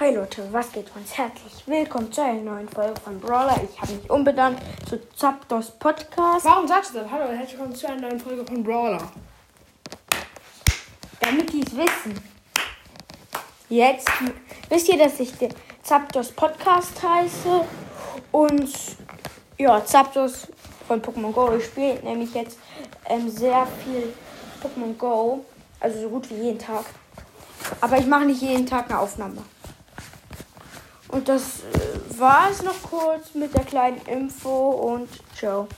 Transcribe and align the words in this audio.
Hi 0.00 0.12
Leute, 0.12 0.52
was 0.52 0.72
geht 0.72 0.86
uns? 0.96 1.16
Herzlich 1.16 1.66
willkommen 1.66 2.10
zu 2.12 2.20
einer 2.20 2.40
neuen 2.40 2.68
Folge 2.68 3.00
von 3.00 3.20
Brawler. 3.20 3.60
Ich 3.62 3.80
habe 3.80 3.92
mich 3.92 4.10
umbenannt 4.10 4.58
zu 4.88 4.98
Zapdos 5.14 5.70
Podcast, 5.70 6.44
Warum 6.44 6.66
sagst 6.66 6.94
du 6.94 6.98
das? 6.98 7.10
Hallo, 7.10 7.28
herzlich 7.30 7.52
willkommen 7.52 7.76
zu 7.76 7.86
einer 7.86 8.00
neuen 8.08 8.18
Folge 8.18 8.44
von 8.44 8.64
Brawler. 8.64 8.98
damit 11.20 11.52
die 11.52 11.62
es 11.62 11.76
wissen. 11.76 12.20
Jetzt 13.68 14.08
wisst 14.68 14.88
ihr, 14.88 14.98
dass 14.98 15.20
ich 15.20 15.32
den 15.38 15.54
Zapdos 15.84 16.32
Podcast 16.32 17.00
heiße 17.00 17.64
und 18.32 18.74
ja, 19.58 19.84
Zapdos 19.84 20.48
von 20.88 21.00
Pokémon 21.00 21.30
Go. 21.32 21.54
Ich 21.56 21.66
spiele 21.66 22.00
nämlich 22.02 22.34
jetzt 22.34 22.58
ähm, 23.08 23.30
sehr 23.30 23.64
viel 23.84 24.12
Pokémon 24.60 24.96
Go, 24.98 25.44
also 25.78 26.00
so 26.00 26.08
gut 26.08 26.28
wie 26.30 26.34
jeden 26.34 26.58
Tag. 26.58 26.84
Aber 27.80 27.96
ich 27.96 28.06
mache 28.06 28.24
nicht 28.24 28.42
jeden 28.42 28.66
Tag 28.66 28.90
eine 28.90 28.98
Aufnahme. 28.98 29.42
Und 31.14 31.28
das 31.28 31.60
äh, 31.60 32.18
war 32.18 32.50
es 32.50 32.60
noch 32.64 32.82
kurz 32.82 33.34
mit 33.34 33.54
der 33.54 33.62
kleinen 33.62 34.00
Info 34.06 34.70
und 34.70 35.08
ciao. 35.36 35.68